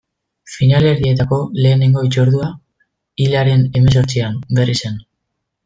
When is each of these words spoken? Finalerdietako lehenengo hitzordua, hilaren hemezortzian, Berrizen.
Finalerdietako 0.51 1.39
lehenengo 1.65 2.03
hitzordua, 2.07 2.49
hilaren 3.27 3.63
hemezortzian, 3.81 4.41
Berrizen. 4.61 5.01